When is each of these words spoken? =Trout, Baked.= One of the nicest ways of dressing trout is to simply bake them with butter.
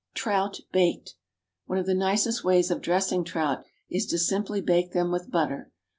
=Trout, 0.15 0.61
Baked.= 0.71 1.13
One 1.67 1.77
of 1.77 1.85
the 1.85 1.93
nicest 1.93 2.43
ways 2.43 2.71
of 2.71 2.81
dressing 2.81 3.23
trout 3.23 3.63
is 3.87 4.07
to 4.07 4.17
simply 4.17 4.59
bake 4.59 4.93
them 4.93 5.11
with 5.11 5.29
butter. 5.29 5.69